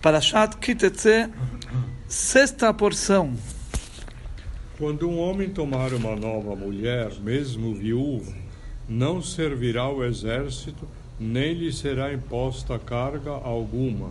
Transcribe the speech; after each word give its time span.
Parashat 0.00 0.56
Kitetse, 0.58 1.28
sexta 2.06 2.72
porção. 2.72 3.34
Quando 4.78 5.08
um 5.08 5.18
homem 5.18 5.50
tomar 5.50 5.92
uma 5.92 6.14
nova 6.14 6.54
mulher, 6.54 7.10
mesmo 7.20 7.74
viúva, 7.74 8.32
não 8.88 9.20
servirá 9.20 9.88
o 9.88 10.04
exército, 10.04 10.88
nem 11.18 11.52
lhe 11.52 11.72
será 11.72 12.12
imposta 12.12 12.78
carga 12.78 13.32
alguma. 13.32 14.10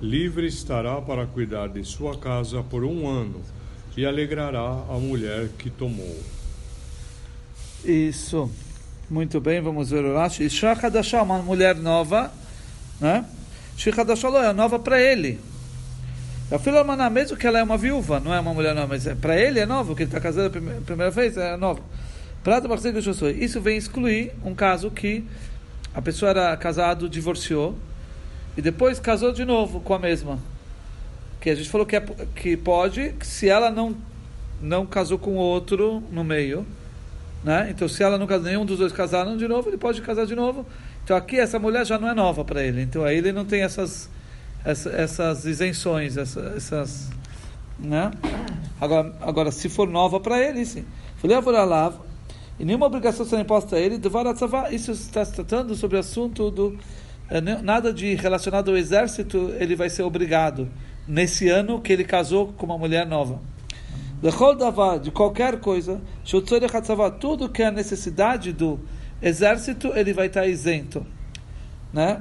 Livre 0.00 0.46
estará 0.46 0.98
para 1.02 1.26
cuidar 1.26 1.68
de 1.68 1.84
sua 1.84 2.16
casa 2.16 2.62
por 2.62 2.82
um 2.82 3.06
ano, 3.06 3.42
e 3.94 4.06
alegrará 4.06 4.84
a 4.88 4.98
mulher 4.98 5.48
que 5.58 5.68
tomou. 5.68 6.18
Isso. 7.84 8.50
Muito 9.10 9.38
bem, 9.42 9.60
vamos 9.60 9.90
ver 9.90 10.06
o 10.06 10.14
Rashi. 10.14 10.44
Isha 10.44 10.72
Hadashah, 10.72 11.22
uma 11.22 11.42
mulher 11.42 11.76
nova, 11.76 12.32
né? 12.98 13.26
Isha 13.90 14.00
Hadashah 14.00 14.28
é 14.46 14.52
nova 14.52 14.78
para 14.78 15.00
ele. 15.00 15.40
A 16.50 16.58
filha 16.58 16.84
maná, 16.84 17.08
mesmo 17.08 17.36
que 17.36 17.46
ela 17.46 17.58
é 17.58 17.62
uma 17.62 17.78
viúva, 17.78 18.20
não 18.20 18.32
é 18.32 18.38
uma 18.38 18.52
mulher 18.52 18.74
nova, 18.74 18.88
mas 18.88 19.06
é, 19.06 19.14
para 19.14 19.40
ele 19.40 19.58
é 19.58 19.66
nova, 19.66 19.94
que 19.94 20.02
ele 20.02 20.08
está 20.08 20.20
casado 20.20 20.46
a 20.46 20.50
primeira, 20.50 21.10
vez, 21.10 21.36
é 21.36 21.56
nova. 21.56 21.80
Isso 23.38 23.60
vem 23.60 23.76
excluir 23.76 24.32
um 24.44 24.54
caso 24.54 24.90
que 24.90 25.24
a 25.94 26.02
pessoa 26.02 26.30
era 26.30 26.56
casado, 26.56 27.08
divorciou, 27.08 27.74
e 28.56 28.60
depois 28.60 29.00
casou 29.00 29.32
de 29.32 29.44
novo 29.44 29.80
com 29.80 29.94
a 29.94 29.98
mesma. 29.98 30.38
Que 31.40 31.50
a 31.50 31.54
gente 31.54 31.70
falou 31.70 31.86
que, 31.86 31.96
é, 31.96 32.04
que 32.36 32.56
pode, 32.56 33.14
se 33.22 33.48
ela 33.48 33.70
não, 33.70 33.96
não 34.60 34.84
casou 34.84 35.18
com 35.18 35.36
outro 35.36 36.02
no 36.12 36.22
meio, 36.22 36.66
né? 37.42 37.68
Então, 37.70 37.88
se 37.88 38.02
ela 38.02 38.18
não 38.18 38.26
casou, 38.26 38.44
nenhum 38.44 38.66
dos 38.66 38.78
dois 38.78 38.92
casaram 38.92 39.36
de 39.36 39.48
novo, 39.48 39.70
ele 39.70 39.78
pode 39.78 40.02
casar 40.02 40.26
de 40.26 40.36
novo. 40.36 40.66
Então, 41.04 41.16
aqui 41.16 41.38
essa 41.38 41.58
mulher 41.58 41.84
já 41.84 41.98
não 41.98 42.08
é 42.08 42.14
nova 42.14 42.44
para 42.44 42.62
ele. 42.62 42.82
Então, 42.82 43.04
aí 43.04 43.18
ele 43.18 43.32
não 43.32 43.44
tem 43.44 43.62
essas, 43.62 44.08
essas, 44.64 45.44
isenções, 45.44 46.16
essas, 46.16 46.56
essas, 46.56 47.10
né? 47.78 48.10
Agora, 48.80 49.14
agora, 49.20 49.50
se 49.50 49.68
for 49.68 49.88
nova 49.88 50.20
para 50.20 50.40
ele, 50.40 50.64
sim. 50.64 50.84
E 52.58 52.64
nenhuma 52.64 52.86
obrigação 52.86 53.26
será 53.26 53.42
imposta 53.42 53.76
a 53.76 53.80
ele. 53.80 54.00
Isso 54.70 54.92
está 54.92 55.24
se 55.24 55.32
tratando 55.34 55.74
sobre 55.74 55.96
o 55.96 56.00
assunto 56.00 56.50
do 56.50 56.78
eh, 57.30 57.40
nada 57.40 57.92
de 57.92 58.14
relacionado 58.14 58.70
ao 58.70 58.76
exército. 58.76 59.52
Ele 59.58 59.74
vai 59.74 59.90
ser 59.90 60.02
obrigado 60.02 60.68
nesse 61.06 61.48
ano 61.48 61.80
que 61.80 61.92
ele 61.92 62.04
casou 62.04 62.52
com 62.52 62.66
uma 62.66 62.78
mulher 62.78 63.06
nova 63.06 63.40
de 65.02 65.10
qualquer 65.10 65.58
coisa, 65.58 66.00
tudo 67.18 67.48
que 67.48 67.60
é 67.60 67.66
a 67.66 67.70
necessidade 67.72 68.52
do 68.52 68.78
exército, 69.22 69.92
ele 69.94 70.12
vai 70.12 70.26
estar 70.26 70.46
isento. 70.46 71.06
Né? 71.92 72.20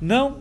Não, 0.00 0.38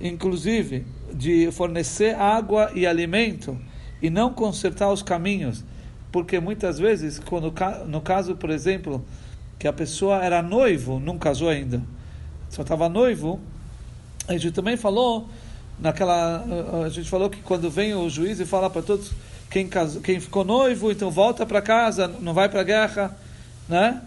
inclusive, 0.00 0.84
de 1.12 1.50
fornecer 1.52 2.14
água 2.16 2.70
e 2.74 2.86
alimento 2.86 3.58
e 4.02 4.10
não 4.10 4.32
consertar 4.32 4.90
os 4.90 5.02
caminhos, 5.02 5.64
porque 6.10 6.40
muitas 6.40 6.78
vezes, 6.78 7.18
quando, 7.18 7.52
no 7.86 8.00
caso, 8.00 8.36
por 8.36 8.50
exemplo, 8.50 9.04
que 9.58 9.68
a 9.68 9.72
pessoa 9.72 10.24
era 10.24 10.42
noivo, 10.42 10.98
não 10.98 11.18
casou 11.18 11.48
ainda, 11.48 11.82
só 12.50 12.62
estava 12.62 12.88
noivo, 12.88 13.40
a 14.28 14.32
gente 14.32 14.52
também 14.52 14.76
falou 14.76 15.28
naquela 15.78 16.44
a 16.84 16.88
gente 16.88 17.08
falou 17.08 17.28
que 17.28 17.40
quando 17.42 17.70
vem 17.70 17.94
o 17.94 18.08
juiz 18.08 18.38
e 18.40 18.44
fala 18.44 18.70
para 18.70 18.82
todos 18.82 19.10
quem 19.50 19.68
casou, 19.68 20.02
quem 20.02 20.18
ficou 20.20 20.44
noivo 20.44 20.90
então 20.90 21.10
volta 21.10 21.46
para 21.46 21.62
casa 21.62 22.08
não 22.20 22.34
vai 22.34 22.48
para 22.48 22.60
a 22.60 22.64
guerra 22.64 23.16
né? 23.68 24.00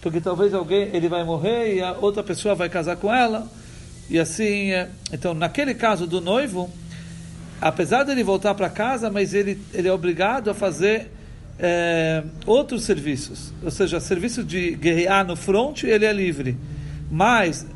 Porque 0.00 0.20
talvez 0.20 0.54
alguém 0.54 0.90
ele 0.92 1.08
vai 1.08 1.24
morrer 1.24 1.76
e 1.76 1.80
a 1.80 1.92
outra 1.92 2.22
pessoa 2.22 2.54
vai 2.54 2.68
casar 2.68 2.96
com 2.96 3.12
ela. 3.12 3.48
E 4.08 4.18
assim 4.18 4.72
é. 4.72 4.88
então 5.12 5.34
naquele 5.34 5.74
caso 5.74 6.06
do 6.06 6.20
noivo 6.20 6.70
apesar 7.60 8.04
de 8.04 8.12
ele 8.12 8.22
voltar 8.22 8.54
para 8.54 8.70
casa 8.70 9.10
mas 9.10 9.34
ele 9.34 9.58
ele 9.74 9.88
é 9.88 9.92
obrigado 9.92 10.50
a 10.50 10.54
fazer 10.54 11.10
é, 11.58 12.22
outros 12.46 12.84
serviços. 12.84 13.52
Ou 13.62 13.70
seja 13.70 14.00
serviço 14.00 14.44
de 14.44 14.74
guerrear 14.76 15.26
no 15.26 15.36
fronte 15.36 15.86
ele 15.86 16.04
é 16.04 16.12
livre. 16.12 16.56
Mas 17.10 17.66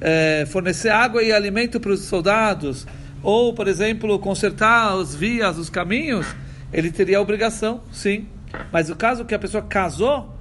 é, 0.00 0.46
fornecer 0.50 0.90
água 0.90 1.22
e 1.22 1.32
alimento 1.32 1.78
para 1.78 1.92
os 1.92 2.00
soldados, 2.00 2.86
ou, 3.22 3.52
por 3.52 3.68
exemplo, 3.68 4.18
consertar 4.18 4.98
as 4.98 5.14
vias, 5.14 5.58
os 5.58 5.68
caminhos, 5.68 6.26
ele 6.72 6.90
teria 6.90 7.18
a 7.18 7.20
obrigação, 7.20 7.80
sim. 7.92 8.26
Mas 8.72 8.90
o 8.90 8.96
caso 8.96 9.24
que 9.24 9.34
a 9.34 9.38
pessoa 9.38 9.62
casou, 9.62 10.34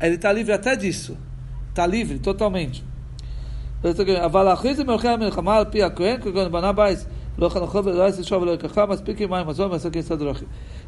ele 0.00 0.16
está 0.16 0.32
livre 0.32 0.52
até 0.52 0.74
disso. 0.76 1.16
Está 1.70 1.86
livre 1.86 2.18
totalmente. 2.18 2.84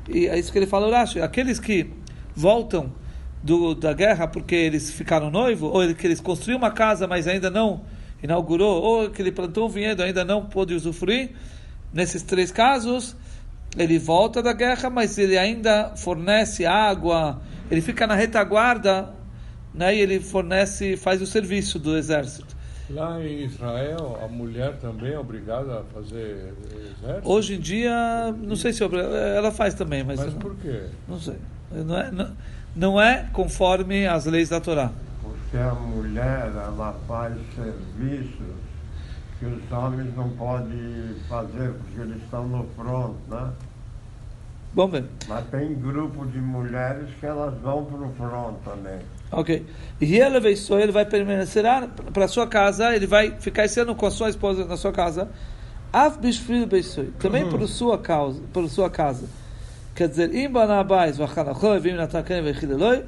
E 0.08 0.26
é 0.26 0.38
isso 0.38 0.50
que 0.50 0.58
ele 0.58 0.66
falou, 0.66 0.90
aqueles 1.22 1.60
que 1.60 1.90
voltam 2.34 2.90
do, 3.42 3.74
da 3.74 3.92
guerra 3.92 4.26
porque 4.26 4.54
eles 4.54 4.90
ficaram 4.90 5.30
noivos, 5.30 5.70
ou 5.70 5.94
que 5.94 6.06
eles 6.06 6.20
construíram 6.20 6.58
uma 6.58 6.70
casa, 6.70 7.06
mas 7.06 7.28
ainda 7.28 7.50
não 7.50 7.82
inaugurou, 8.22 8.82
ou 8.82 9.10
que 9.10 9.20
ele 9.20 9.30
plantou 9.30 9.66
um 9.66 9.68
vinhedo 9.68 10.02
ainda 10.02 10.24
não 10.24 10.46
pôde 10.46 10.74
usufruir, 10.74 11.32
nesses 11.92 12.22
três 12.22 12.50
casos, 12.50 13.14
ele 13.78 13.98
volta 13.98 14.42
da 14.42 14.52
guerra, 14.52 14.90
mas 14.90 15.16
ele 15.18 15.38
ainda 15.38 15.92
fornece 15.96 16.66
água, 16.66 17.40
ele 17.70 17.80
fica 17.80 18.06
na 18.06 18.14
retaguarda, 18.14 19.10
né, 19.72 19.94
e 19.94 20.00
ele 20.00 20.20
fornece, 20.20 20.96
faz 20.96 21.22
o 21.22 21.26
serviço 21.26 21.78
do 21.78 21.96
exército. 21.96 22.56
Lá 22.90 23.22
em 23.22 23.44
Israel, 23.44 24.18
a 24.24 24.28
mulher 24.28 24.76
também 24.78 25.12
é 25.12 25.18
obrigada 25.18 25.80
a 25.80 25.84
fazer 25.94 26.54
exército? 26.72 27.30
Hoje 27.30 27.54
em 27.54 27.60
dia, 27.60 28.34
não 28.38 28.56
sei 28.56 28.72
se 28.72 28.82
ela 28.82 29.52
faz 29.52 29.74
também, 29.74 30.02
mas... 30.02 30.18
Mas 30.18 30.34
por 30.34 30.56
quê? 30.56 30.84
Não 31.06 31.20
sei. 31.20 31.36
Não 31.70 31.98
é, 31.98 32.10
não, 32.10 32.36
não 32.74 33.00
é 33.00 33.28
conforme 33.32 34.06
as 34.06 34.24
leis 34.24 34.48
da 34.48 34.60
Torá 34.60 34.90
que 35.50 35.56
a 35.56 35.72
mulher 35.74 36.50
ela 36.54 36.94
faz 37.06 37.34
serviços 37.54 38.56
que 39.38 39.46
os 39.46 39.72
homens 39.72 40.14
não 40.14 40.28
podem 40.30 41.14
fazer 41.28 41.72
porque 41.72 42.00
eles 42.00 42.22
estão 42.22 42.46
no 42.46 42.66
front, 42.76 43.14
né? 43.28 43.52
Bom 44.72 44.88
ver. 44.88 45.04
Mas 45.26 45.44
tem 45.46 45.74
grupo 45.74 46.26
de 46.26 46.38
mulheres 46.38 47.08
que 47.18 47.26
elas 47.26 47.54
vão 47.60 47.84
para 47.84 48.06
o 48.06 48.12
front 48.12 48.54
também. 48.64 48.98
Ok. 49.30 49.66
E 50.00 50.16
ele 50.16 50.40
vai 50.40 50.56
só 50.56 50.78
ele 50.78 50.92
vai 50.92 51.04
permanecer 51.04 51.64
para 52.12 52.28
sua 52.28 52.46
casa, 52.46 52.94
ele 52.94 53.06
vai 53.06 53.32
ficar 53.40 53.64
esse 53.64 53.80
ano 53.80 53.94
com 53.94 54.06
a 54.06 54.10
sua 54.10 54.28
esposa 54.28 54.64
na 54.64 54.76
sua 54.76 54.92
casa. 54.92 55.28
Af 55.92 56.18
também 57.18 57.44
uhum. 57.44 57.50
por 57.50 57.66
sua 57.66 57.98
causa, 57.98 58.42
por 58.52 58.68
sua 58.68 58.90
casa. 58.90 59.26
Quer 59.94 60.08
dizer, 60.08 60.34
im 60.34 60.52
banabais 60.52 61.16
vachanachoi 61.16 61.80
vim 61.80 61.94
nataken 61.94 62.42
vechileloi 62.42 63.04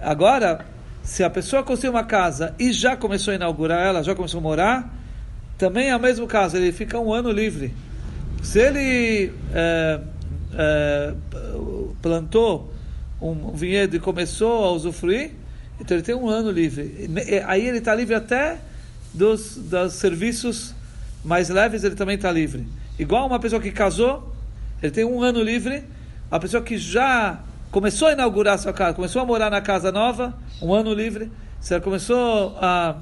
Agora, 0.00 0.66
se 1.02 1.24
a 1.24 1.30
pessoa 1.30 1.62
construiu 1.62 1.92
uma 1.92 2.04
casa 2.04 2.54
e 2.58 2.70
já 2.70 2.96
começou 2.96 3.32
a 3.32 3.34
inaugurar 3.34 3.80
ela, 3.86 4.02
já 4.02 4.14
começou 4.14 4.40
a 4.40 4.42
morar, 4.42 4.94
também 5.56 5.88
é 5.88 5.96
o 5.96 6.00
mesmo 6.00 6.26
caso, 6.26 6.58
ele 6.58 6.70
fica 6.70 6.98
um 6.98 7.14
ano 7.14 7.30
livre. 7.30 7.74
Se 8.42 8.58
ele 8.58 9.32
é, 9.54 10.00
é, 10.54 11.14
plantou 12.02 12.72
um 13.20 13.52
vinhedo 13.52 13.96
e 13.96 14.00
começou 14.00 14.64
a 14.64 14.72
usufruir, 14.72 15.30
então 15.80 15.96
ele 15.96 16.04
tem 16.04 16.14
um 16.14 16.28
ano 16.28 16.50
livre. 16.50 17.08
Aí 17.46 17.66
ele 17.66 17.78
está 17.78 17.94
livre 17.94 18.14
até 18.14 18.58
dos, 19.14 19.56
dos 19.56 19.94
serviços 19.94 20.74
mais 21.24 21.48
leves, 21.48 21.84
ele 21.84 21.94
também 21.94 22.16
está 22.16 22.30
livre. 22.30 22.66
Igual 22.98 23.26
uma 23.26 23.38
pessoa 23.38 23.62
que 23.62 23.70
casou, 23.70 24.34
ele 24.82 24.92
tem 24.92 25.04
um 25.04 25.22
ano 25.22 25.42
livre 25.42 25.84
a 26.32 26.40
pessoa 26.40 26.62
que 26.62 26.78
já 26.78 27.40
começou 27.70 28.08
a 28.08 28.12
inaugurar 28.12 28.58
sua 28.58 28.72
casa, 28.72 28.94
começou 28.94 29.20
a 29.20 29.26
morar 29.26 29.50
na 29.50 29.60
casa 29.60 29.92
nova, 29.92 30.34
um 30.62 30.72
ano 30.72 30.94
livre, 30.94 31.30
se 31.60 31.74
ela 31.74 31.82
começou 31.82 32.56
a, 32.58 32.96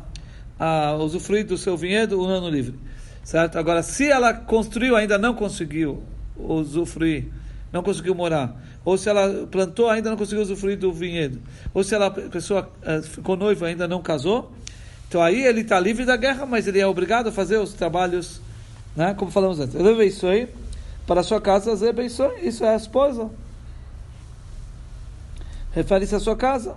a 0.58 0.94
usufruir 0.96 1.46
do 1.46 1.56
seu 1.56 1.76
vinhedo, 1.76 2.20
um 2.20 2.24
ano 2.24 2.50
livre. 2.50 2.74
Certo? 3.22 3.58
Agora, 3.58 3.82
se 3.82 4.10
ela 4.10 4.32
construiu 4.34 4.96
ainda 4.96 5.18
não 5.18 5.34
conseguiu 5.34 6.02
usufruir, 6.36 7.26
não 7.72 7.82
conseguiu 7.82 8.14
morar, 8.14 8.56
ou 8.84 8.96
se 8.96 9.08
ela 9.08 9.46
plantou 9.46 9.88
ainda 9.90 10.10
não 10.10 10.16
conseguiu 10.16 10.42
usufruir 10.42 10.78
do 10.78 10.92
vinhedo, 10.92 11.40
ou 11.72 11.84
se 11.84 11.94
ela, 11.94 12.06
a 12.06 12.10
pessoa 12.10 12.70
uh, 12.82 13.02
ficou 13.02 13.36
noiva 13.36 13.66
ainda 13.66 13.86
não 13.86 14.02
casou, 14.02 14.52
então 15.08 15.22
aí 15.22 15.44
ele 15.44 15.60
está 15.60 15.78
livre 15.78 16.04
da 16.04 16.16
guerra, 16.16 16.46
mas 16.46 16.66
ele 16.66 16.80
é 16.80 16.86
obrigado 16.86 17.28
a 17.28 17.32
fazer 17.32 17.58
os 17.58 17.72
trabalhos, 17.72 18.40
né? 18.96 19.14
como 19.14 19.30
falamos 19.30 19.60
antes. 19.60 19.74
Ele 19.74 20.04
isso 20.04 20.26
aí 20.26 20.48
para 21.06 21.22
sua 21.24 21.40
casa, 21.40 21.72
isso 22.42 22.64
é 22.64 22.68
a 22.68 22.76
esposa. 22.76 23.28
Refere-se 25.72 26.14
à 26.14 26.20
sua 26.20 26.36
casa. 26.36 26.76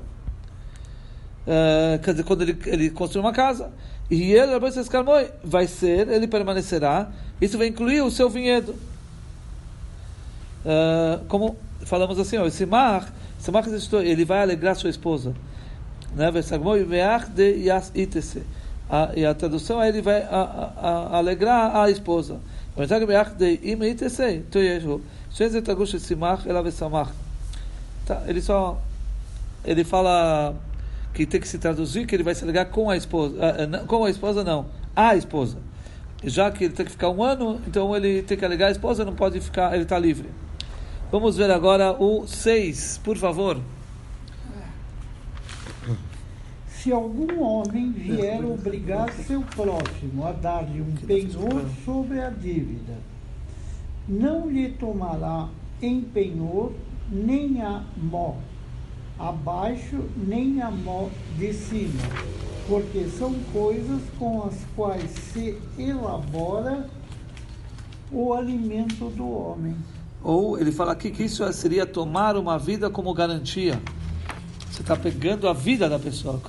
Uh, 1.45 1.99
quer 2.01 2.11
dizer, 2.11 2.23
quando 2.23 2.41
ele, 2.41 2.57
ele 2.65 2.89
construiu 2.89 3.23
uma 3.23 3.33
casa. 3.33 3.71
E 4.13 4.31
ele, 4.31 4.51
vai 5.43 5.65
ser, 5.65 6.07
ele 6.07 6.27
permanecerá. 6.27 7.09
Isso 7.41 7.57
vai 7.57 7.65
incluir 7.65 8.01
o 8.01 8.11
seu 8.11 8.29
vinhedo. 8.29 8.75
Uh, 10.63 11.25
como 11.27 11.57
falamos 11.83 12.19
assim, 12.19 12.37
ó, 12.37 12.45
esse 12.45 12.63
mar, 12.63 13.11
esse 13.39 13.49
mar 13.49 13.65
ele 14.05 14.23
vai 14.23 14.43
alegrar 14.43 14.75
sua 14.75 14.91
esposa. 14.91 15.33
né? 16.15 16.29
E 19.15 19.25
a 19.25 19.33
tradução 19.33 19.79
aí 19.79 19.89
ele 19.89 20.03
vai 20.03 20.21
a, 20.21 20.27
a, 20.29 20.89
a, 21.15 21.17
alegrar 21.17 21.75
a 21.75 21.89
esposa. 21.89 22.39
Tá, 28.05 28.21
ele 28.27 28.43
só 28.43 28.79
ele 29.65 29.83
fala 29.83 30.55
que 31.13 31.25
tem 31.25 31.39
que 31.39 31.47
se 31.47 31.57
traduzir 31.57 32.07
que 32.07 32.15
ele 32.15 32.23
vai 32.23 32.33
se 32.33 32.43
ligar 32.43 32.65
com 32.65 32.89
a 32.89 32.97
esposa, 32.97 33.35
uh, 33.35 33.85
com 33.85 34.03
a 34.03 34.09
esposa 34.09 34.43
não, 34.43 34.65
a 34.95 35.15
esposa. 35.15 35.59
Já 36.23 36.49
que 36.49 36.63
ele 36.63 36.73
tem 36.73 36.85
que 36.85 36.91
ficar 36.91 37.09
um 37.09 37.21
ano, 37.21 37.61
então 37.67 37.95
ele 37.95 38.23
tem 38.23 38.37
que 38.37 38.45
alegar 38.45 38.67
a 38.67 38.71
esposa, 38.71 39.05
não 39.05 39.13
pode 39.13 39.39
ficar, 39.39 39.73
ele 39.73 39.83
está 39.83 39.99
livre. 39.99 40.29
Vamos 41.11 41.37
ver 41.37 41.51
agora 41.51 41.91
o 41.91 42.25
6, 42.25 43.01
por 43.03 43.17
favor. 43.17 43.59
Se 46.67 46.91
algum 46.91 47.41
homem 47.41 47.91
vier 47.91 48.43
obrigar 48.43 49.11
seu 49.11 49.41
próximo 49.41 50.25
a 50.25 50.31
dar-lhe 50.31 50.81
um 50.81 50.95
penhor 51.05 51.63
sobre 51.85 52.19
a 52.19 52.29
dívida, 52.29 52.97
não 54.07 54.49
lhe 54.49 54.69
tomará 54.69 55.49
em 55.81 56.01
penhor 56.01 56.73
nem 57.11 57.61
a 57.61 57.83
mó 57.95 58.37
abaixo 59.19 60.03
nem 60.15 60.61
a 60.61 60.71
mão 60.71 61.09
de 61.37 61.53
cima, 61.53 62.01
porque 62.67 63.05
são 63.17 63.33
coisas 63.51 64.01
com 64.17 64.43
as 64.43 64.55
quais 64.75 65.09
se 65.11 65.57
elabora 65.77 66.89
o 68.11 68.33
alimento 68.33 69.09
do 69.09 69.29
homem. 69.29 69.75
Ou 70.23 70.57
ele 70.57 70.71
fala 70.71 70.93
aqui 70.93 71.11
que 71.11 71.23
isso 71.23 71.51
seria 71.53 71.85
tomar 71.85 72.37
uma 72.37 72.57
vida 72.57 72.89
como 72.89 73.13
garantia. 73.13 73.81
Você 74.71 74.81
está 74.81 74.95
pegando 74.95 75.47
a 75.47 75.53
vida 75.53 75.89
da 75.89 75.99
pessoa. 75.99 76.41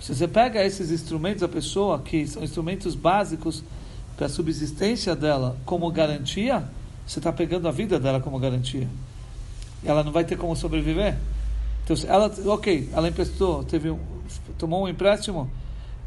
Se 0.00 0.14
você 0.14 0.26
pega 0.26 0.64
esses 0.64 0.90
instrumentos 0.90 1.42
da 1.42 1.48
pessoa, 1.48 1.98
que 2.00 2.26
são 2.26 2.42
instrumentos 2.42 2.94
básicos 2.94 3.62
para 4.16 4.26
a 4.26 4.28
subsistência 4.28 5.14
dela, 5.14 5.56
como 5.64 5.90
garantia, 5.90 6.64
você 7.06 7.18
está 7.18 7.32
pegando 7.32 7.68
a 7.68 7.70
vida 7.70 8.00
dela 8.00 8.20
como 8.20 8.38
garantia. 8.38 8.88
Ela 9.84 10.02
não 10.02 10.12
vai 10.12 10.24
ter 10.24 10.36
como 10.36 10.56
sobreviver. 10.56 11.16
Então, 11.92 12.10
ela, 12.10 12.32
ok, 12.46 12.88
ela 12.92 13.08
emprestou, 13.08 13.62
teve 13.64 13.90
um, 13.90 13.98
tomou 14.56 14.84
um 14.84 14.88
empréstimo, 14.88 15.50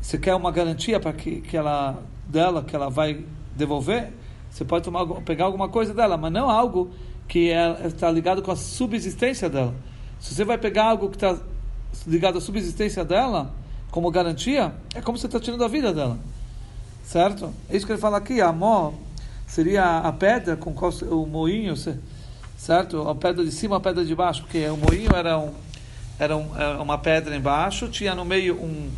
você 0.02 0.18
quer 0.18 0.34
uma 0.34 0.52
garantia 0.52 1.00
para 1.00 1.14
que, 1.14 1.42
que 1.42 1.56
ela 1.56 2.02
dela 2.28 2.64
que 2.64 2.76
ela 2.76 2.90
vai 2.90 3.24
devolver? 3.56 4.12
Você 4.50 4.66
pode 4.66 4.84
tomar, 4.84 5.06
pegar 5.22 5.46
alguma 5.46 5.70
coisa 5.70 5.94
dela, 5.94 6.18
mas 6.18 6.32
não 6.32 6.50
algo 6.50 6.90
que 7.28 7.50
está 7.84 8.08
é, 8.08 8.12
ligado 8.12 8.42
com 8.42 8.52
a 8.52 8.56
subsistência 8.56 9.50
dela. 9.50 9.76
Se 10.20 10.34
você 10.34 10.44
vai 10.44 10.58
pegar 10.58 10.86
algo 10.86 11.10
que 11.10 11.18
está 11.18 11.38
ligado 12.08 12.38
à 12.38 12.42
subsistência 12.42 13.06
dela 13.06 13.54
como 13.92 14.10
garantia, 14.10 14.74
é 14.96 15.02
como 15.02 15.18
você 15.18 15.28
está 15.28 15.40
tirando 15.40 15.64
a 15.64 15.68
vida 15.68 15.94
dela, 15.94 16.18
certo? 17.04 17.54
É 17.70 17.78
isso 17.78 17.86
que 17.86 17.92
ele 17.92 18.02
fala 18.02 18.18
aqui. 18.18 18.42
A 18.42 18.52
mó 18.52 18.94
seria 19.46 20.00
a 20.00 20.12
pedra 20.12 20.56
com 20.56 20.72
o 20.72 21.26
moinho, 21.28 21.76
certo? 22.58 23.08
A 23.08 23.14
pedra 23.14 23.44
de 23.44 23.52
cima, 23.52 23.78
a 23.78 23.80
pedra 23.80 24.04
de 24.04 24.16
baixo, 24.16 24.42
porque 24.42 24.68
o 24.68 24.78
moinho 24.78 25.16
era 25.16 25.38
um 25.38 25.65
era, 26.20 26.36
um, 26.36 26.50
era 26.56 26.82
uma 26.82 26.98
pedra 26.98 27.36
embaixo, 27.36 27.88
tinha 27.88 28.16
no 28.16 28.24
meio 28.24 28.56
um, 28.56 28.90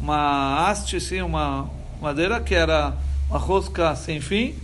uma 0.00 0.68
haste, 0.68 0.96
assim, 0.96 1.22
uma 1.22 1.68
madeira 2.00 2.40
que 2.40 2.54
era 2.54 2.94
uma 3.30 3.38
rosca 3.38 3.94
sem 3.94 4.20
fim, 4.20 4.54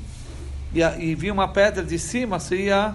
e, 0.74 0.80
e 0.80 1.14
vinha 1.14 1.32
uma 1.32 1.48
pedra 1.48 1.84
de 1.84 1.98
cima, 1.98 2.38
você 2.38 2.64
ia, 2.66 2.94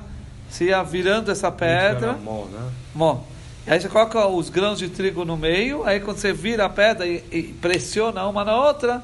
você 0.50 0.66
ia 0.66 0.84
virando 0.84 1.32
essa 1.32 1.52
pedra. 1.52 2.14
Mó, 2.14 2.46
né? 2.46 2.70
Mó. 2.94 3.20
E 3.66 3.72
aí 3.72 3.82
você 3.82 3.90
coloca 3.90 4.26
os 4.28 4.50
grãos 4.50 4.80
de 4.80 4.90
trigo 4.90 5.26
no 5.26 5.36
meio, 5.36 5.84
aí 5.84 6.00
quando 6.00 6.18
você 6.18 6.32
vira 6.32 6.66
a 6.66 6.70
pedra 6.70 7.06
e, 7.06 7.24
e 7.32 7.44
pressiona 7.44 8.26
uma 8.26 8.46
na 8.46 8.56
outra, 8.56 9.04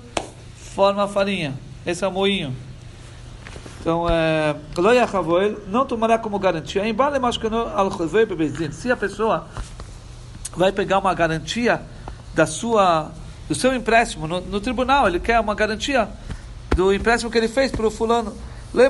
forma 0.55 1.03
a 1.03 1.07
farinha. 1.07 1.53
Esse 1.85 2.03
é 2.03 2.07
o 2.07 2.11
moinho. 2.11 2.55
Então, 3.81 4.07
é, 4.09 4.55
não 5.67 5.85
tomará 5.85 6.17
como 6.17 6.39
garantia. 6.39 6.81
Se 8.71 8.89
a 8.89 8.95
pessoa 8.95 9.45
vai 10.55 10.71
pegar 10.71 10.99
uma 10.99 11.13
garantia 11.13 11.81
da 12.33 12.45
sua, 12.45 13.11
do 13.47 13.55
seu 13.55 13.73
empréstimo 13.73 14.27
no, 14.27 14.41
no 14.41 14.61
tribunal. 14.61 15.07
Ele 15.07 15.19
quer 15.19 15.39
uma 15.39 15.55
garantia 15.55 16.09
do 16.75 16.93
empréstimo 16.93 17.31
que 17.31 17.37
ele 17.37 17.47
fez 17.47 17.71
para 17.71 17.85
o 17.85 17.91
fulano. 17.91 18.35
Ele 18.73 18.89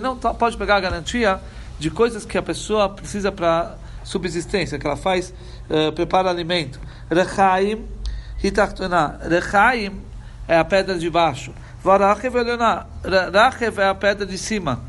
não 0.00 0.16
tá, 0.16 0.32
pode 0.32 0.56
pegar 0.56 0.76
a 0.76 0.80
garantia 0.80 1.38
de 1.78 1.90
coisas 1.90 2.24
que 2.24 2.38
a 2.38 2.42
pessoa 2.42 2.88
precisa 2.88 3.30
para 3.30 3.76
subsistência, 4.02 4.78
que 4.78 4.86
ela 4.86 4.96
faz, 4.96 5.34
uh, 5.68 5.92
prepara 5.92 6.30
alimento. 6.30 6.80
Rechaim, 7.10 7.84
Rechaim 9.28 10.00
é 10.46 10.56
a 10.56 10.64
pedra 10.64 10.98
de 10.98 11.10
baixo. 11.10 11.52
Varachev 11.82 12.36
é 13.78 13.88
a 13.88 13.94
pedra 13.94 14.24
de 14.26 14.38
cima. 14.38 14.80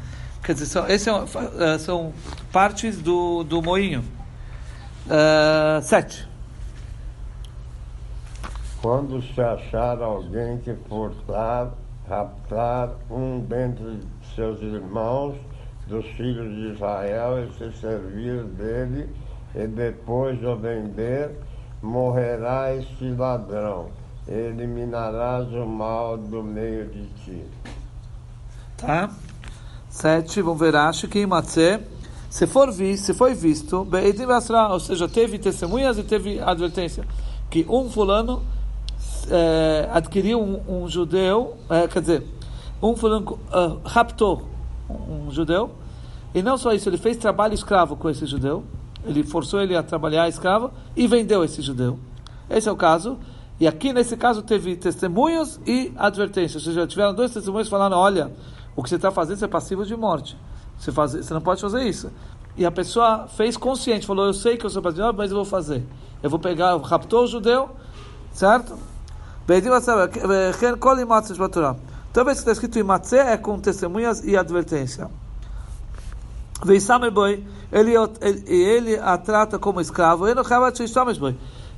Quer 0.41 0.53
dizer, 0.53 0.67
são, 0.67 0.87
esses 0.87 1.01
são, 1.01 1.25
uh, 1.25 1.79
são 1.79 2.13
partes 2.51 2.97
do, 2.97 3.43
do 3.43 3.61
moinho. 3.61 4.05
Uh, 5.09 5.81
sete. 5.81 6.27
Quando 8.79 9.19
se 9.23 9.41
achar 9.41 9.99
alguém 10.03 10.59
que 10.59 10.75
forçar, 10.87 11.71
raptar 12.07 12.91
um 13.09 13.39
dentre 13.39 14.01
seus 14.35 14.61
irmãos, 14.61 15.35
dos 15.87 16.05
filhos 16.11 16.53
de 16.53 16.73
Israel, 16.75 17.43
e 17.43 17.51
se 17.57 17.79
servir 17.79 18.43
dele, 18.43 19.09
e 19.55 19.65
depois 19.65 20.43
o 20.43 20.55
vender, 20.55 21.31
morrerá 21.81 22.75
este 22.75 23.09
ladrão. 23.09 23.89
Eliminarás 24.27 25.51
o 25.53 25.65
mal 25.65 26.17
do 26.17 26.43
meio 26.43 26.85
de 26.87 27.07
ti. 27.23 27.43
Tá? 28.77 29.09
Sete, 29.89 30.39
vamos 30.43 30.59
ver, 30.59 30.75
acho 30.75 31.07
que 31.07 31.17
em 31.17 31.25
Matzeh 31.25 31.81
se 32.29 32.45
for 32.45 32.71
visto, 32.71 33.05
se 33.05 33.13
foi 33.13 33.33
visto, 33.33 33.87
ou 34.69 34.79
seja, 34.79 35.07
teve 35.07 35.39
testemunhas 35.39 35.97
e 35.97 36.03
teve 36.03 36.39
advertência, 36.39 37.05
que 37.49 37.65
um 37.67 37.89
fulano 37.89 38.43
é, 39.29 39.89
adquiriu 39.91 40.39
um, 40.39 40.83
um 40.83 40.87
judeu, 40.87 41.57
é, 41.69 41.87
quer 41.87 42.01
dizer, 42.01 42.23
um 42.81 42.95
fulano 42.95 43.39
uh, 43.51 43.79
raptou 43.83 44.43
um 44.89 45.31
judeu, 45.31 45.71
e 46.33 46.41
não 46.41 46.57
só 46.57 46.71
isso, 46.71 46.87
ele 46.87 46.97
fez 46.97 47.17
trabalho 47.17 47.53
escravo 47.53 47.95
com 47.95 48.09
esse 48.09 48.25
judeu, 48.25 48.63
ele 49.05 49.23
forçou 49.23 49.61
ele 49.61 49.75
a 49.75 49.81
trabalhar 49.81 50.27
escravo 50.27 50.71
e 50.95 51.07
vendeu 51.07 51.43
esse 51.43 51.61
judeu. 51.61 51.97
Esse 52.49 52.67
é 52.67 52.71
o 52.71 52.75
caso. 52.75 53.17
E 53.59 53.67
aqui 53.67 53.91
nesse 53.93 54.15
caso 54.15 54.41
teve 54.41 54.75
testemunhos 54.75 55.59
e 55.65 55.91
advertências. 55.97 56.65
Ou 56.65 56.73
seja, 56.73 56.87
tiveram 56.87 57.13
dois 57.13 57.33
testemunhos 57.33 57.69
falando: 57.69 57.93
olha, 57.93 58.31
o 58.75 58.83
que 58.83 58.89
você 58.89 58.95
está 58.95 59.11
fazendo 59.11 59.43
é 59.43 59.47
passivo 59.47 59.85
de 59.85 59.95
morte. 59.95 60.37
Você, 60.79 60.91
faz, 60.91 61.11
você 61.11 61.33
não 61.33 61.41
pode 61.41 61.61
fazer 61.61 61.83
isso. 61.83 62.09
E 62.57 62.65
a 62.65 62.71
pessoa 62.71 63.27
fez 63.27 63.57
consciente, 63.57 64.07
falou: 64.07 64.25
Eu 64.25 64.33
sei 64.33 64.57
que 64.57 64.65
eu 64.65 64.69
sou 64.69 64.81
patriota, 64.81 65.13
mas 65.13 65.29
eu 65.29 65.37
vou 65.37 65.45
fazer. 65.45 65.85
Eu 66.23 66.29
vou 66.29 66.39
pegar, 66.39 66.75
raptou 66.77 67.23
o 67.23 67.27
judeu, 67.27 67.69
certo? 68.33 68.77
Toda 72.13 72.25
vez 72.25 72.37
que 72.37 72.41
está 72.41 72.51
escrito 72.51 72.79
Imatze 72.79 73.17
é 73.17 73.37
com 73.37 73.59
testemunhas 73.59 74.23
e 74.23 74.35
advertência. 74.37 75.09
Ele, 77.71 77.93
ele, 78.21 78.53
ele 78.53 78.95
a 78.97 79.17
trata 79.17 79.57
como 79.57 79.79
escravo. 79.79 80.27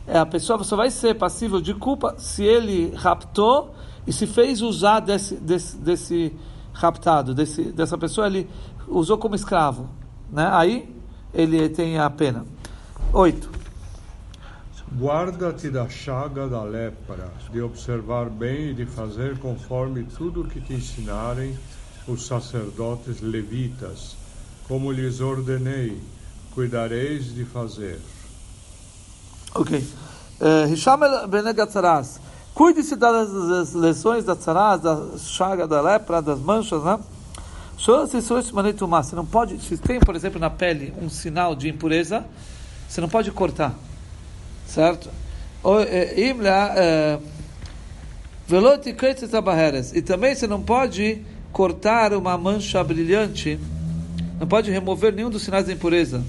É, 0.08 0.17
a 0.17 0.25
pessoa 0.25 0.63
só 0.63 0.75
vai 0.75 0.89
ser 0.89 1.15
passível 1.15 1.62
de 1.62 1.74
culpa 1.74 2.15
se 2.17 2.43
ele 2.43 2.93
raptou 2.96 3.74
e 4.08 4.12
se 4.12 4.25
fez 4.25 4.62
usar 4.62 5.00
desse, 5.00 5.36
desse, 5.36 5.77
desse 5.77 6.36
raptado, 6.74 7.36
desse, 7.36 7.72
dessa 7.72 7.98
pessoa, 7.98 8.27
ele 8.27 8.50
usou 8.91 9.17
como 9.17 9.36
escravo. 9.36 9.89
Né? 10.31 10.48
Aí 10.51 10.95
ele 11.33 11.69
tem 11.69 11.98
a 11.98 12.10
pena. 12.10 12.45
Oito. 13.13 13.50
Guarda-te 14.93 15.69
da 15.69 15.88
chaga 15.88 16.50
da 16.50 16.63
lepra, 16.63 17.31
de 17.51 17.62
observar 17.62 18.29
bem 18.29 18.71
e 18.71 18.74
de 18.74 18.86
fazer 18.86 19.39
conforme 19.39 20.03
tudo 20.03 20.41
o 20.41 20.48
que 20.48 20.60
te 20.60 20.74
ensinarem 20.74 21.57
os 22.05 22.27
sacerdotes 22.27 23.21
levitas, 23.21 24.17
como 24.67 24.91
lhes 24.91 25.21
ordenei, 25.21 25.98
cuidareis 26.53 27.33
de 27.33 27.45
fazer. 27.45 28.01
Ok. 29.55 29.81
Eh, 30.41 30.69
Hisham 30.71 31.00
Benegatzaraz. 31.29 32.19
Cuide-se 32.53 32.98
das 32.98 33.74
lesões 33.74 34.25
da 34.25 34.36
tzaraz, 34.36 34.81
da 34.81 35.17
chaga 35.17 35.65
da 35.65 35.79
lepra, 35.79 36.21
das 36.21 36.39
manchas, 36.39 36.83
né? 36.83 37.00
Você 37.83 39.15
não 39.15 39.25
pode, 39.25 39.59
se 39.59 39.75
tem, 39.75 40.00
por 40.00 40.15
exemplo, 40.15 40.39
na 40.39 40.51
pele 40.51 40.93
um 41.01 41.09
sinal 41.09 41.55
de 41.55 41.67
impureza, 41.67 42.23
você 42.88 43.01
não 43.01 43.09
pode 43.09 43.31
cortar, 43.31 43.73
certo? 44.67 45.09
É, 45.79 46.19
é, 46.19 46.29
e 49.95 50.01
também 50.03 50.35
você 50.35 50.45
não 50.45 50.61
pode 50.61 51.23
cortar 51.51 52.13
uma 52.13 52.38
mancha 52.38 52.83
brilhante, 52.83 53.59
não 54.39 54.45
pode 54.45 54.69
remover 54.69 55.11
nenhum 55.11 55.31
dos 55.31 55.41
sinais 55.41 55.65
da 55.65 55.73
impureza. 55.73 56.23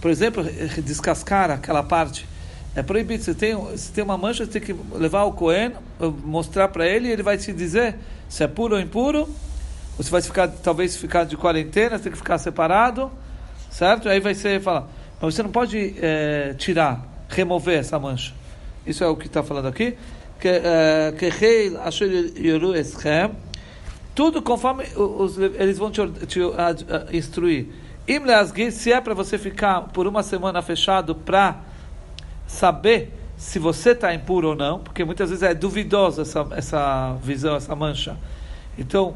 por 0.00 0.08
exemplo, 0.08 0.44
descascar 0.84 1.50
aquela 1.50 1.82
parte. 1.82 2.28
É 2.76 2.82
proibido. 2.82 3.24
Se 3.24 3.34
tem, 3.34 3.56
se 3.76 3.90
tem 3.90 4.04
uma 4.04 4.16
mancha, 4.16 4.44
você 4.44 4.60
tem 4.60 4.62
que 4.62 4.76
levar 4.94 5.24
o 5.24 5.32
Cohen, 5.32 5.72
mostrar 6.24 6.68
para 6.68 6.86
ele, 6.86 7.08
e 7.08 7.10
ele 7.10 7.24
vai 7.24 7.36
te 7.36 7.52
dizer 7.52 7.96
se 8.28 8.44
é 8.44 8.46
puro 8.46 8.76
ou 8.76 8.80
impuro. 8.80 9.28
Você 9.98 10.10
vai 10.10 10.22
ficar, 10.22 10.46
talvez 10.46 10.96
ficar 10.96 11.24
de 11.24 11.36
quarentena, 11.36 11.98
tem 11.98 12.12
que 12.12 12.16
ficar 12.16 12.38
separado, 12.38 13.10
certo? 13.68 14.08
Aí 14.08 14.20
vai 14.20 14.32
ser 14.32 14.60
falar. 14.60 14.86
Mas 15.20 15.34
você 15.34 15.42
não 15.42 15.50
pode 15.50 15.96
é, 16.00 16.54
tirar, 16.56 17.04
remover 17.28 17.80
essa 17.80 17.98
mancha. 17.98 18.32
Isso 18.86 19.02
é 19.02 19.08
o 19.08 19.16
que 19.16 19.26
está 19.26 19.42
falando 19.42 19.66
aqui. 19.66 19.98
Que 20.38 20.48
eh, 20.48 21.12
tudo 24.14 24.40
conforme 24.40 24.84
os, 24.96 25.36
eles 25.36 25.78
vão 25.78 25.90
te, 25.90 26.00
te 26.26 26.40
uh, 26.40 26.54
instruir. 27.12 27.66
Se 28.70 28.92
é 28.92 29.00
para 29.00 29.14
você 29.14 29.36
ficar 29.36 29.80
por 29.92 30.06
uma 30.06 30.22
semana 30.22 30.62
fechado 30.62 31.12
para 31.12 31.60
saber 32.46 33.12
se 33.36 33.58
você 33.58 33.90
está 33.90 34.14
impuro 34.14 34.50
ou 34.50 34.56
não, 34.56 34.78
porque 34.78 35.04
muitas 35.04 35.30
vezes 35.30 35.42
é 35.42 35.54
duvidosa 35.54 36.22
essa, 36.22 36.46
essa 36.52 37.16
visão, 37.22 37.56
essa 37.56 37.74
mancha. 37.76 38.16
Então, 38.78 39.14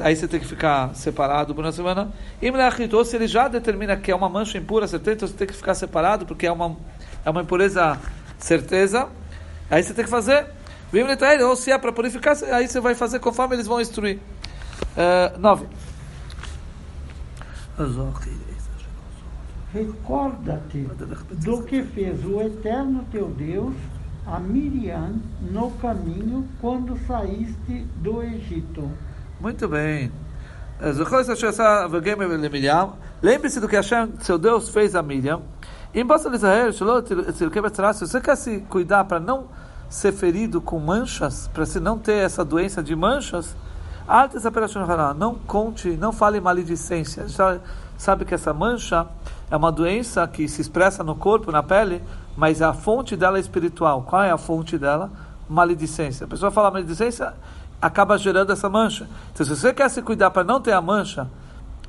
aí 0.00 0.16
você 0.16 0.26
tem 0.26 0.40
que 0.40 0.46
ficar 0.46 0.94
separado 0.94 1.54
por 1.54 1.64
uma 1.64 1.72
semana. 1.72 2.12
Ou 2.92 3.04
se 3.04 3.16
ele 3.16 3.26
já 3.26 3.48
determina 3.48 3.96
que 3.96 4.10
é 4.10 4.14
uma 4.14 4.28
mancha 4.28 4.56
impura, 4.56 4.86
certeza, 4.86 5.16
então 5.16 5.28
você 5.28 5.34
tem 5.34 5.46
que 5.46 5.54
ficar 5.54 5.74
separado, 5.74 6.24
porque 6.24 6.46
é 6.46 6.52
uma, 6.52 6.76
é 7.24 7.30
uma 7.30 7.42
impureza 7.42 7.98
certeza. 8.38 9.08
Aí 9.70 9.82
você 9.82 9.92
tem 9.92 10.04
que 10.04 10.10
fazer. 10.10 10.46
Ou 11.46 11.56
se 11.56 11.70
é 11.72 11.78
para 11.78 11.92
purificar, 11.92 12.36
aí 12.52 12.68
você 12.68 12.80
vai 12.80 12.94
fazer 12.94 13.18
conforme 13.18 13.56
eles 13.56 13.66
vão 13.66 13.80
instruir. 13.80 14.18
Uh, 14.96 15.38
nove. 15.38 15.66
Recorda-te 19.72 20.88
do 21.44 21.64
que 21.64 21.82
fez 21.82 22.24
o 22.24 22.40
eterno 22.40 23.04
teu 23.10 23.28
Deus 23.28 23.74
a 24.24 24.38
Miriam 24.38 25.16
no 25.50 25.70
caminho 25.72 26.48
quando 26.60 26.96
saíste 27.06 27.84
do 27.96 28.22
Egito. 28.22 28.88
Muito 29.44 29.68
bem. 29.68 30.10
Lembre-se 33.22 33.60
do 33.60 33.68
que 33.68 33.76
Hashem, 33.76 34.14
seu 34.20 34.38
Deus, 34.38 34.70
fez 34.70 34.96
a 34.96 35.02
Miriam. 35.02 35.42
Se 35.92 36.02
você 38.06 38.20
quer 38.22 38.36
se 38.36 38.60
cuidar 38.60 39.04
para 39.04 39.20
não 39.20 39.48
ser 39.86 40.12
ferido 40.12 40.62
com 40.62 40.78
manchas, 40.78 41.46
para 41.48 41.66
se 41.66 41.78
não 41.78 41.98
ter 41.98 42.24
essa 42.24 42.42
doença 42.42 42.82
de 42.82 42.96
manchas, 42.96 43.54
não 45.14 45.34
conte, 45.34 45.90
não 45.90 46.10
fale 46.10 46.40
maledicência. 46.40 47.28
Já 47.28 47.58
sabe 47.98 48.24
que 48.24 48.32
essa 48.32 48.54
mancha 48.54 49.06
é 49.50 49.56
uma 49.58 49.70
doença 49.70 50.26
que 50.26 50.48
se 50.48 50.62
expressa 50.62 51.04
no 51.04 51.14
corpo, 51.14 51.52
na 51.52 51.62
pele, 51.62 52.02
mas 52.34 52.62
a 52.62 52.72
fonte 52.72 53.14
dela 53.14 53.36
é 53.36 53.40
espiritual. 53.40 54.04
Qual 54.04 54.22
é 54.22 54.30
a 54.30 54.38
fonte 54.38 54.78
dela? 54.78 55.10
Maledicência. 55.46 56.24
A 56.24 56.28
pessoa 56.28 56.50
fala 56.50 56.70
maledicência, 56.70 57.34
acaba 57.84 58.16
gerando 58.16 58.50
essa 58.50 58.70
mancha. 58.70 59.06
Então, 59.32 59.44
se 59.44 59.54
você 59.54 59.70
quer 59.74 59.90
se 59.90 60.00
cuidar 60.00 60.30
para 60.30 60.42
não 60.42 60.58
ter 60.58 60.72
a 60.72 60.80
mancha, 60.80 61.28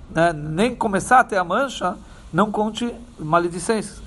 né, 0.10 0.34
nem 0.34 0.76
começar 0.76 1.22
a 1.22 1.24
ter 1.24 1.38
a 1.38 1.44
mancha, 1.44 1.96
não 2.34 2.52
conte 2.52 2.94
maledicências. 3.18 4.02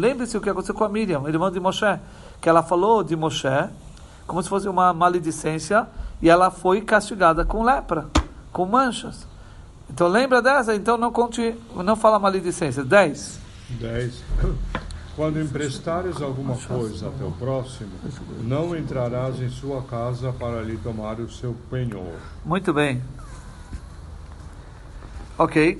Lembre-se 0.00 0.36
o 0.36 0.40
que 0.40 0.50
aconteceu 0.50 0.74
com 0.74 0.82
a 0.82 0.88
Miriam, 0.88 1.28
irmã 1.28 1.52
de 1.52 1.60
Moshe, 1.60 2.00
que 2.40 2.48
ela 2.48 2.60
falou 2.60 3.04
de 3.04 3.14
Moshe 3.14 3.46
como 4.26 4.42
se 4.42 4.48
fosse 4.48 4.68
uma 4.68 4.92
maledicência, 4.92 5.86
e 6.20 6.28
ela 6.28 6.50
foi 6.50 6.80
castigada 6.80 7.44
com 7.44 7.62
lepra, 7.62 8.06
com 8.52 8.66
manchas. 8.66 9.28
Então 9.88 10.08
lembra 10.08 10.42
dessa? 10.42 10.74
Então 10.74 10.98
não 10.98 11.12
conte, 11.12 11.54
não 11.76 11.94
fala 11.94 12.18
maledicência. 12.18 12.84
10. 12.84 13.38
10. 13.80 14.24
Quando 15.18 15.40
emprestares 15.40 16.22
alguma 16.22 16.56
coisa 16.56 17.06
ao 17.06 17.12
teu 17.12 17.32
próximo, 17.32 17.90
não 18.44 18.76
entrarás 18.76 19.42
em 19.42 19.48
sua 19.48 19.82
casa 19.82 20.32
para 20.32 20.62
lhe 20.62 20.76
tomar 20.76 21.18
o 21.18 21.28
seu 21.28 21.56
penhor. 21.68 22.14
Muito 22.44 22.72
bem. 22.72 23.02
Ok. 25.36 25.76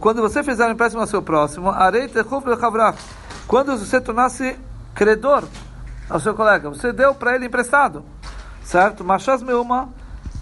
Quando 0.00 0.20
você 0.20 0.42
fizer 0.42 0.66
um 0.66 0.72
empréstimo 0.72 1.00
ao 1.00 1.06
seu 1.06 1.22
próximo, 1.22 1.72
quando 3.46 3.78
você 3.78 4.00
tornasse 4.00 4.58
credor 4.92 5.44
ao 6.10 6.18
seu 6.18 6.34
colega. 6.34 6.68
Você 6.70 6.92
deu 6.92 7.14
para 7.14 7.36
ele 7.36 7.46
emprestado, 7.46 8.04
certo? 8.64 9.04
Machas 9.04 9.44
meuma, 9.44 9.90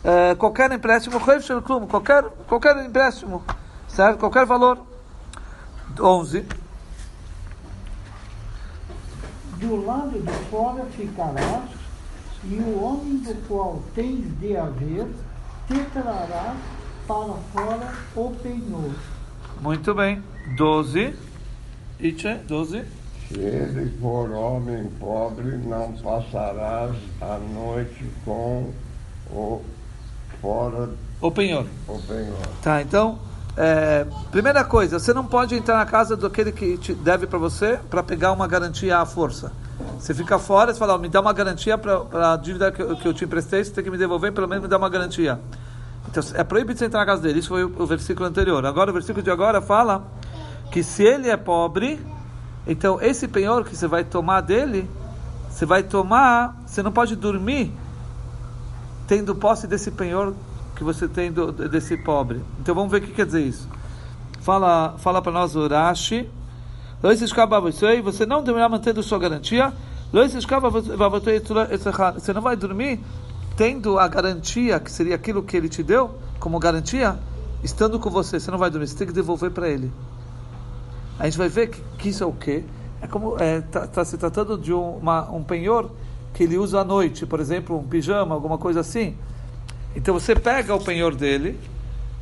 é, 0.02 0.34
qualquer 0.34 0.72
empréstimo, 0.72 1.20
qualquer, 1.20 2.24
qualquer 2.48 2.86
empréstimo, 2.86 3.44
certo? 3.86 4.18
Qualquer 4.18 4.46
valor. 4.46 4.78
11. 6.00 6.61
Do 9.62 9.86
lado 9.86 10.20
de 10.20 10.32
fora 10.50 10.84
ficarás, 10.86 11.70
e 12.44 12.56
o 12.56 12.82
homem 12.82 13.18
do 13.18 13.46
qual 13.46 13.80
tens 13.94 14.24
de 14.40 14.56
haver, 14.56 15.06
te 15.68 15.78
trará 15.92 16.56
para 17.06 17.34
fora 17.52 17.94
o 18.16 18.30
penhor. 18.42 18.90
Muito 19.60 19.94
bem. 19.94 20.20
12. 20.56 21.14
Iche, 22.00 22.34
12. 22.48 22.84
Se 23.28 23.38
ele 23.38 23.96
for 24.00 24.30
homem 24.32 24.90
pobre, 24.98 25.56
não 25.58 25.92
passarás 25.92 26.96
a 27.20 27.38
noite 27.38 28.04
com 28.24 28.72
o 29.30 29.62
fora 30.40 30.90
o 31.20 31.30
penhor. 31.30 31.66
O 31.86 32.00
penhor. 32.00 32.48
Tá, 32.62 32.82
então, 32.82 33.20
é, 33.56 34.06
primeira 34.30 34.64
coisa, 34.64 34.98
você 34.98 35.12
não 35.12 35.24
pode 35.24 35.54
entrar 35.54 35.76
na 35.76 35.86
casa 35.86 36.16
daquele 36.16 36.52
que 36.52 36.78
te 36.78 36.94
deve 36.94 37.26
para 37.26 37.38
você 37.38 37.78
para 37.90 38.02
pegar 38.02 38.32
uma 38.32 38.46
garantia 38.46 38.98
à 38.98 39.06
força. 39.06 39.52
Você 39.98 40.14
fica 40.14 40.38
fora, 40.38 40.72
você 40.72 40.78
fala, 40.78 40.94
oh, 40.94 40.98
me 40.98 41.08
dá 41.08 41.20
uma 41.20 41.32
garantia 41.32 41.76
para 41.76 42.32
a 42.32 42.36
dívida 42.36 42.72
que, 42.72 42.82
que, 42.96 43.06
eu 43.06 43.12
te 43.12 43.24
emprestei, 43.24 43.62
você 43.62 43.70
tem 43.70 43.84
que 43.84 43.90
me 43.90 43.98
devolver, 43.98 44.32
pelo 44.32 44.48
menos 44.48 44.62
me 44.62 44.68
dá 44.68 44.78
uma 44.78 44.88
garantia. 44.88 45.38
Então, 46.08 46.22
é 46.34 46.42
proibido 46.42 46.78
você 46.78 46.86
entrar 46.86 47.00
na 47.00 47.06
casa 47.06 47.22
dele. 47.22 47.38
Isso 47.40 47.48
foi 47.48 47.64
o, 47.64 47.72
o 47.78 47.86
versículo 47.86 48.26
anterior. 48.26 48.64
Agora, 48.64 48.90
o 48.90 48.92
versículo 48.92 49.22
de 49.22 49.30
agora 49.30 49.60
fala 49.60 50.04
que 50.70 50.82
se 50.82 51.02
ele 51.02 51.28
é 51.28 51.36
pobre, 51.36 52.00
então, 52.66 53.00
esse 53.00 53.28
penhor 53.28 53.64
que 53.64 53.76
você 53.76 53.86
vai 53.86 54.04
tomar 54.04 54.40
dele, 54.40 54.88
você 55.50 55.66
vai 55.66 55.82
tomar, 55.82 56.56
você 56.66 56.82
não 56.82 56.92
pode 56.92 57.16
dormir 57.16 57.72
tendo 59.06 59.34
posse 59.34 59.66
desse 59.66 59.90
penhor 59.90 60.32
que 60.82 60.94
você 60.94 61.08
tem 61.08 61.32
do, 61.32 61.52
desse 61.52 61.96
pobre. 61.96 62.40
Então, 62.60 62.74
vamos 62.74 62.90
ver 62.90 62.98
o 62.98 63.00
que 63.02 63.12
quer 63.12 63.26
dizer 63.26 63.42
isso. 63.42 63.68
Fala, 64.40 64.96
fala 64.98 65.22
para 65.22 65.32
nós 65.32 65.54
o 65.54 65.66
Rashi. 65.66 66.28
Você 68.02 68.26
não 68.26 68.42
deverá 68.42 68.68
mantendo 68.68 69.02
sua 69.02 69.18
garantia. 69.18 69.72
Você 70.12 72.32
não 72.32 72.42
vai 72.42 72.56
dormir 72.56 73.00
tendo 73.56 73.98
a 73.98 74.08
garantia, 74.08 74.80
que 74.80 74.90
seria 74.90 75.14
aquilo 75.14 75.42
que 75.42 75.56
ele 75.56 75.68
te 75.68 75.82
deu, 75.82 76.18
como 76.40 76.58
garantia, 76.58 77.18
estando 77.62 77.98
com 77.98 78.10
você. 78.10 78.40
Você 78.40 78.50
não 78.50 78.58
vai 78.58 78.70
dormir, 78.70 78.86
você 78.86 78.96
tem 78.96 79.06
que 79.06 79.12
devolver 79.12 79.50
para 79.50 79.68
ele 79.68 79.92
a 81.22 81.26
gente 81.26 81.38
vai 81.38 81.48
ver 81.48 81.68
que, 81.68 81.80
que 81.98 82.08
isso 82.08 82.24
é 82.24 82.26
o 82.26 82.32
quê? 82.32 82.64
É 83.00 83.06
como 83.06 83.34
está 83.34 83.44
é, 83.44 83.60
tá, 83.60 83.86
tá 83.86 84.04
se 84.04 84.16
tratando 84.16 84.58
de 84.58 84.72
uma, 84.72 85.30
um 85.30 85.42
penhor 85.42 85.88
que 86.34 86.42
ele 86.42 86.58
usa 86.58 86.80
à 86.80 86.84
noite, 86.84 87.24
por 87.26 87.38
exemplo, 87.38 87.78
um 87.78 87.84
pijama, 87.84 88.34
alguma 88.34 88.58
coisa 88.58 88.80
assim. 88.80 89.16
Então 89.94 90.14
você 90.14 90.34
pega 90.34 90.74
o 90.74 90.82
penhor 90.82 91.14
dele 91.14 91.58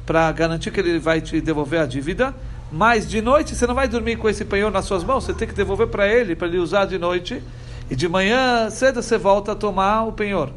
para 0.05 0.31
garantir 0.33 0.71
que 0.71 0.81
ele 0.81 0.99
vai 0.99 1.21
te 1.21 1.41
devolver 1.41 1.81
a 1.81 1.87
dívida, 1.87 2.35
mas 2.73 3.09
de 3.09 3.21
noite 3.21 3.55
você 3.55 3.67
não 3.67 3.75
vai 3.75 3.89
dormir 3.89 4.17
com 4.17 4.29
esse 4.29 4.45
penhor 4.45 4.71
nas 4.71 4.85
suas 4.85 5.05
mãos, 5.05 5.25
você 5.25 5.35
tem 5.35 5.47
que 5.47 5.55
devolver 5.55 5.87
para 5.87 6.07
ele, 6.09 6.35
para 6.35 6.49
ele 6.49 6.59
usar 6.59 6.85
de 6.85 6.99
noite, 6.99 7.43
e 7.91 7.97
de 7.97 8.09
manhã 8.09 8.71
cedo 8.71 9.03
você 9.03 9.19
volta 9.19 9.53
a 9.53 9.55
tomar 9.55 10.05
o 10.05 10.13
penhor. 10.13 10.53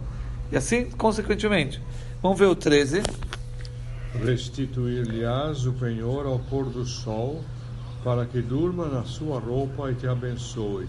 E 0.52 0.58
assim, 0.58 0.86
consequentemente. 0.86 1.82
Vamos 2.22 2.38
ver 2.38 2.46
o 2.46 2.56
13. 2.56 3.02
Restituir-lhe-ás 4.24 5.66
o 5.66 5.74
penhor 5.74 6.26
ao 6.26 6.40
pôr 6.40 6.66
do 6.66 6.86
sol 6.86 7.44
para 8.04 8.26
que 8.26 8.42
durma 8.42 8.86
na 8.88 9.04
sua 9.04 9.40
roupa 9.40 9.90
e 9.92 9.96
te 9.96 10.08
abençoe. 10.08 10.88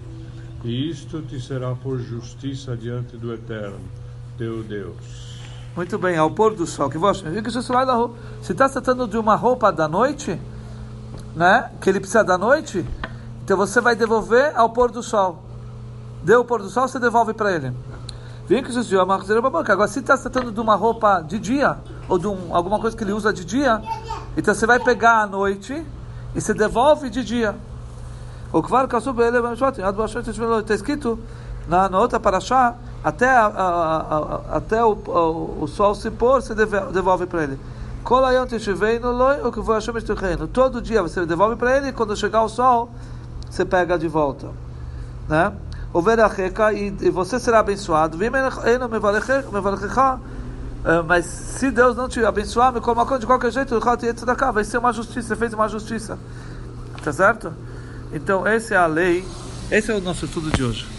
E 0.65 0.91
isto 0.91 1.23
te 1.23 1.41
será 1.41 1.75
por 1.75 1.99
justiça 2.01 2.77
diante 2.77 3.17
do 3.17 3.33
Eterno, 3.33 3.81
teu 4.37 4.63
Deus. 4.63 5.34
Muito 5.77 5.99
bem, 5.99 6.17
ao 6.17 6.31
pôr 6.31 6.55
do 6.55 6.67
sol. 6.67 6.89
Que 6.89 6.97
você 6.99 7.25
se 8.41 8.53
está 8.53 8.69
tratando 8.69 9.09
de 9.09 9.19
uma 9.19 9.35
roupa 9.35 9.73
da 9.73 9.89
noite, 9.89 10.41
né? 11.35 11.71
Que 11.81 11.91
ele 11.91 11.99
precisa 11.99 12.23
da 12.23 12.39
noite, 12.39 12.87
então 13.43 13.57
você 13.57 13.81
vai 13.81 13.97
devolver 13.97 14.53
ao 14.55 14.71
pôr 14.71 14.93
do 14.93 15.03
sol. 15.03 15.43
Deu 16.23 16.43
o 16.43 16.45
pôr 16.45 16.63
do 16.63 16.69
sol, 16.69 16.87
você 16.87 17.01
devolve 17.01 17.35
para 17.35 17.53
ele. 17.53 17.73
Vem 18.47 18.63
que 18.63 18.71
Jesus 18.71 18.93
Agora, 19.01 19.89
se 19.89 19.99
está 19.99 20.17
tratando 20.17 20.53
de 20.53 20.61
uma 20.61 20.77
roupa 20.77 21.21
de 21.21 21.41
dia, 21.41 21.77
ou 22.09 22.19
de 22.19 22.29
um, 22.29 22.55
alguma 22.55 22.79
coisa 22.79 22.97
que 22.97 23.03
ele 23.03 23.13
usa 23.13 23.33
de 23.33 23.45
dia, 23.45 23.83
então 24.37 24.55
você 24.55 24.67
vai 24.67 24.79
pegar 24.79 25.23
à 25.23 25.27
noite 25.27 25.85
e 26.37 26.41
se 26.41 26.55
devolve 26.55 27.11
de 27.11 27.25
dia. 27.25 27.57
O 28.53 28.63
Kasub 28.63 29.19
está 30.61 30.75
escrito 30.75 31.19
na, 31.67 31.89
na 31.89 31.99
outra 31.99 32.21
paraxá, 32.21 32.77
até, 33.05 33.29
a, 33.29 33.47
a, 33.47 33.97
a, 33.99 34.57
até 34.57 34.83
o, 34.83 34.93
o, 34.93 35.65
o, 35.65 35.69
sol 35.69 35.95
se 35.95 36.11
pôr, 36.11 36.41
se 36.41 36.55
devolve 36.55 37.27
para 37.27 37.45
ele. 37.45 37.59
Todo 40.53 40.81
dia 40.81 41.03
você 41.03 41.27
devolve 41.27 41.57
para 41.57 41.77
ele 41.77 41.89
e 41.89 41.93
quando 41.93 42.17
chegar 42.17 42.43
o 42.43 42.49
sol, 42.49 42.91
você 43.51 43.65
pega 43.65 43.99
de 43.99 44.09
volta. 44.09 44.49
Né? 45.29 45.53
E 47.03 47.11
você 47.11 47.39
será 47.39 47.59
abençoado. 47.61 48.19
Eh, 50.85 51.03
mas 51.07 51.25
se 51.25 51.71
Deus 51.71 51.97
não 51.97 52.09
te 52.09 52.25
abençoar, 52.25 52.73
me 52.73 52.81
coloca 52.81 53.19
de 53.19 53.27
qualquer 53.27 53.51
jeito, 53.51 53.79
vai 54.53 54.65
ser 54.65 54.79
uma 54.79 54.93
justiça, 54.93 55.29
você 55.29 55.37
fez 55.37 55.53
uma 55.53 55.69
justiça. 55.69 56.19
Tá 57.03 57.13
certo? 57.13 57.53
Então, 58.13 58.47
essa 58.47 58.75
é 58.75 58.77
a 58.77 58.87
lei, 58.87 59.27
esse 59.71 59.91
é 59.91 59.95
o 59.95 60.01
nosso 60.01 60.25
estudo 60.25 60.51
de 60.51 60.63
hoje. 60.63 60.94